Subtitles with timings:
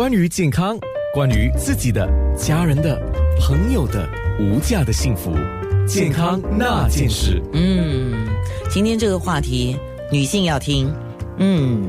[0.00, 0.78] 关于健康，
[1.12, 2.98] 关于自己的、家人的、
[3.38, 4.08] 朋友的
[4.40, 5.30] 无价的幸福，
[5.86, 7.38] 健康那件事。
[7.52, 8.26] 嗯，
[8.70, 9.76] 今天这个话题，
[10.10, 10.90] 女性要听，
[11.36, 11.82] 嗯，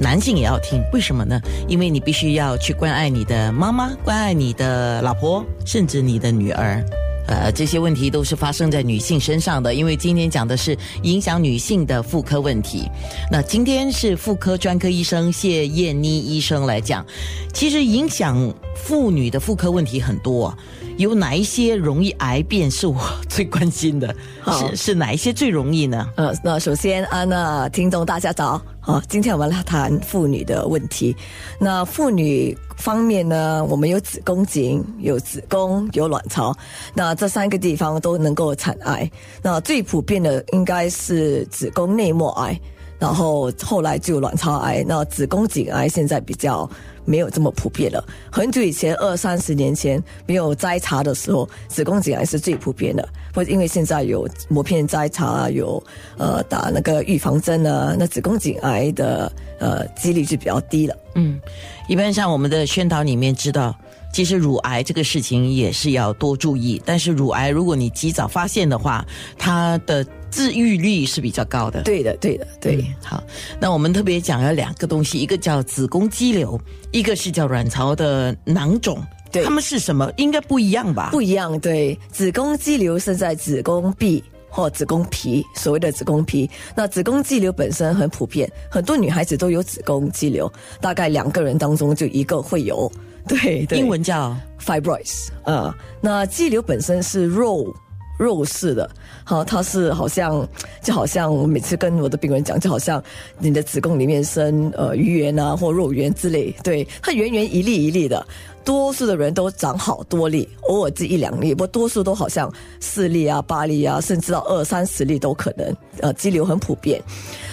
[0.00, 1.38] 男性也要听，为什么呢？
[1.68, 6.82] 因为你必须要去关爱你的妈妈，关爱你的老婆，甚至你的女儿。
[7.28, 12.88] 呃，这些问题都是发生在女性身上的，因为今天讲的是影响女性的妇科问题。
[13.30, 17.04] 那今天是妇科专科医生谢燕妮医生来讲，
[17.52, 18.52] 其实影响
[18.84, 20.56] 妇女的妇科问题很多，
[20.96, 22.98] 有哪一些容易癌变是我
[23.28, 24.14] 最关心的？
[24.46, 26.08] 是是哪一些最容易呢？
[26.16, 31.14] 呃，那首先啊，那听众大家早啊，今天我们来谈妇女的问题。
[31.60, 36.56] 那妇女方面呢，我们有子宫颈、有子宫、有卵巢，
[36.94, 39.10] 那这三个地方都能够产癌。
[39.42, 42.58] 那最普遍的应该是子宫内膜癌。
[42.98, 46.68] 然后后来就卵巢癌，那子宫颈癌现在比较
[47.04, 48.04] 没有这么普遍了。
[48.30, 53.08] 很久以前，二三十年前没有摘查的时候，子宫颈癌是最普遍的。
[53.34, 55.80] 或者因为现在有膜片摘查，有
[56.16, 59.30] 呃打那个预防针啊，那子宫颈癌的
[59.60, 60.96] 呃几率就比较低了。
[61.14, 61.40] 嗯，
[61.88, 63.74] 一般像我们的宣导里面知道。
[64.12, 69.04] 其实乳癌这个事情也是要多注意，但是乳癌如果你及早发现的话，
[69.36, 71.82] 它的治愈率是比较高的。
[71.82, 72.84] 对的，对的，对。
[73.02, 73.22] 好，
[73.60, 76.60] 那我们特别讲了两个东西，一个叫子宫肌瘤，
[76.90, 79.00] 一个是叫卵巢的囊肿。
[79.30, 80.10] 对，它们是什么？
[80.16, 81.10] 应该不一样吧？
[81.12, 81.58] 不一样。
[81.60, 86.48] 对，子宫肌瘤是在子宫壁或子宫皮，所谓的子宫皮。
[86.74, 90.50] 那子宫肌瘤本身很普遍，很多女孩子都有子宫肌瘤，
[90.80, 92.90] 大概两个人当中就一个会有。
[93.28, 95.74] 对，英文叫 fibroids 啊。
[96.00, 97.72] 那肌瘤本身是肉
[98.18, 98.90] 肉似的，
[99.22, 100.46] 好，它是好像
[100.82, 103.02] 就好像我每次跟我的病人讲，就好像
[103.38, 108.26] 你的子宫里面生呃鱼圆啊或肉圆之类，对，它圆圆一粒一粒的。
[108.64, 115.74] 多数的人都长好多粒，偶尔只一两粒，不过多数都好像四粒啊、八粒啊，甚至到二三十粒都可能。
[116.00, 117.00] 呃，肌瘤很普遍。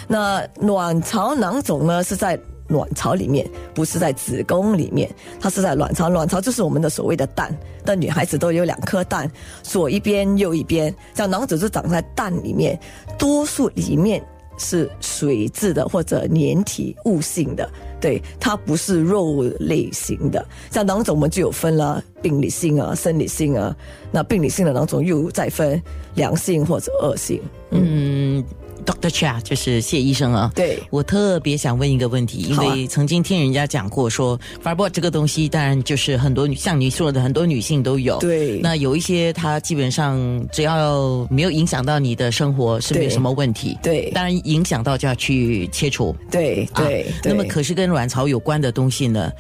[0.08, 2.38] 那卵巢囊肿呢，是在。
[2.68, 5.10] 卵巢里面不是在子宫里面，
[5.40, 6.10] 它是在卵巢。
[6.10, 9.30] 卵巢就是我们的所谓的蛋，但女孩子都有两颗蛋，
[9.62, 10.94] 左一边右一边。
[11.14, 12.80] 像囊肿就长在蛋里面，
[13.18, 14.24] 多数里面
[14.58, 20.46] 是水质的或者粘体物性的，对，它不是肉类型的。
[20.72, 23.76] 像囊肿我们就有分了病理性啊、生理性啊。
[24.12, 25.82] 那病理性的囊肿又再分
[26.16, 27.42] 良性或者恶性。
[27.72, 28.44] 嗯。
[28.86, 30.78] Doctor Chia 就是谢医生啊，对。
[30.92, 40.20] 我特别想问一个问题，因为曾经听人家讲过说，fibroid 这个东西，当然就是很多女像你说的很多女性都有，对，那有一些它基本上
[40.52, 49.32] 只要没有影响到你的生活是没有什么问题，对，当然影响到就要去切除，对对，那么可是跟卵巢有关的东西呢，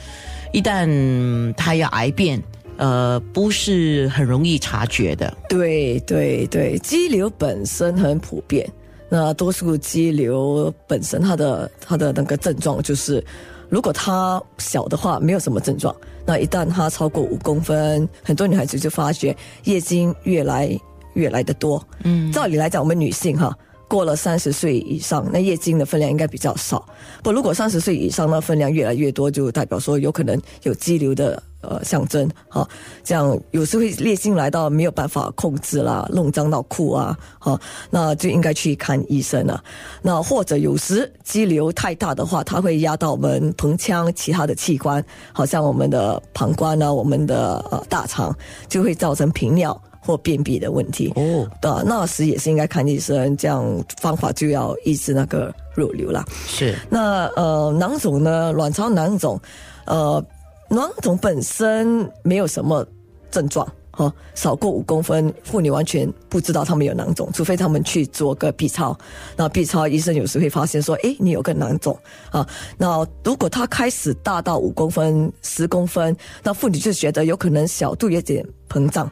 [0.54, 2.42] 一旦它要癌变，
[2.78, 8.68] 呃，不是很容易察觉的，对对对，肌瘤本身很普遍。
[9.08, 13.24] 那多数肌瘤本身，它的它的那个症状就是，
[13.70, 15.96] 如果它小的话，没有什么症状。
[16.26, 20.78] 那一旦它超过五公分，很多女孩子就发觉月经越来
[21.14, 21.82] 越来的多。
[22.04, 23.56] 嗯，照理来讲，我们女性哈，
[23.88, 26.84] 过了三十岁以上，那月经的分量应该比较少。
[27.22, 31.42] 不，如果三十岁以上，那分量越来越多，就代表说有可能有肌瘤的。
[31.70, 32.68] 呃，象征哈，
[33.03, 37.59] 这样有时会烈性来到没有办法控制啦，弄脏到裤啊，哈，
[37.90, 39.64] 那就应该去看医生了。
[40.02, 45.03] 那或者有时肌瘤太大的话，它会压到我们盆腔其他的器官，
[45.34, 48.36] 好像我们的膀胱啊，我们的呃大肠，
[48.68, 51.12] 就会造成频尿或便秘的问题。
[51.16, 53.66] 哦，的那时也是应该看医生，这样
[54.00, 56.24] 方法就要抑制那个肉瘤了。
[56.47, 59.40] 是，那呃囊肿呢，卵巢囊肿，
[59.86, 60.24] 呃。
[60.70, 62.86] 囊肿本身没有什么
[63.30, 68.98] 症状，哈，少过五公分，妇女完全不知道他们有囊肿，除非他们去做个 B 超，
[69.36, 71.98] 那 B 超医生有时会发现说，哎，你有个囊肿
[72.31, 72.48] 啊。
[72.78, 79.09] 那如果它开始大到五公分、十公分，那妇女就觉得有可能小肚有点膨胀，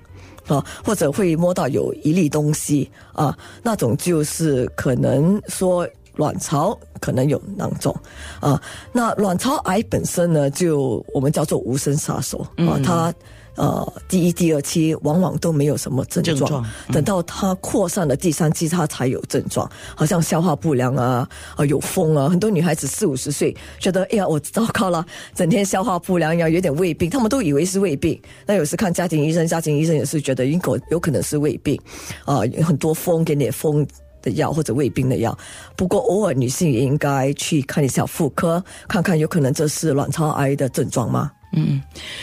[0.48, 5.88] 啊，或者会摸到有一粒东西啊，那种就是可能说。
[6.16, 7.96] 卵巢可能有囊肿
[8.40, 8.62] 啊，
[8.92, 13.14] 那卵巢癌本身呢，就我们叫做无声杀手啊，它
[13.56, 25.06] 呃第一、第二期往往都没有什么症状，等到它扩散了第三期，它才有症状，好像消化不良啊，啊有风啊，很多女孩子四五十岁觉得哎呀我糟糕了，
[25.36, 31.80] 整天消化不良，呀有点胃病，他们都以为是胃病，那有时看家庭医生，家庭医生也是觉得应该有可能是胃病
[32.26, 33.86] 啊，很多风给你风。
[34.24, 35.38] 的药或者胃病的药，
[35.76, 41.32] 不过偶尔女性也应该去看一下妇科，看看有可能这是卵巢癌的症状吗？
[41.56, 41.80] 嗯，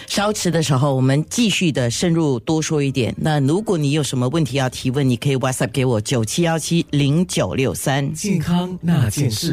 [0.09, 3.15] 稍迟的时候，我们继续的深入多说一点。
[3.17, 8.13] 那如果你有什么问题要提问，你可以 WhatsApp 给我九七幺七零九六三。
[8.13, 9.47] 健康那件事。